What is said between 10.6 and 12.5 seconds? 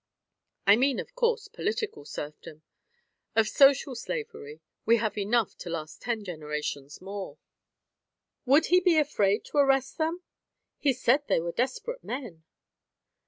He said they were desperate men."